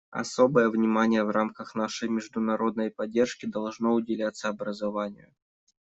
Особое 0.09 0.69
внимание 0.71 1.23
в 1.23 1.29
рамках 1.29 1.75
нашей 1.75 2.09
международной 2.09 2.89
поддержки 2.89 3.45
должно 3.45 3.93
уделяться 3.93 4.49
образованию. 4.49 5.31